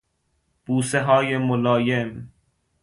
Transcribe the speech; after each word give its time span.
بوسههای 0.65 1.37
ملایم 1.37 2.31